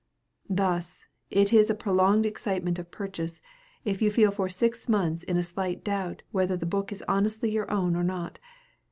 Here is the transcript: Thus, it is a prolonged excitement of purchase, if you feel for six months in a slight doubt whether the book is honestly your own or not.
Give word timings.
Thus, 0.49 1.05
it 1.29 1.53
is 1.53 1.69
a 1.69 1.75
prolonged 1.75 2.25
excitement 2.25 2.79
of 2.79 2.89
purchase, 2.89 3.39
if 3.85 4.01
you 4.01 4.09
feel 4.09 4.31
for 4.31 4.49
six 4.49 4.89
months 4.89 5.21
in 5.21 5.37
a 5.37 5.43
slight 5.43 5.83
doubt 5.83 6.23
whether 6.31 6.57
the 6.57 6.65
book 6.65 6.91
is 6.91 7.03
honestly 7.07 7.51
your 7.51 7.69
own 7.69 7.95
or 7.95 8.03
not. 8.03 8.39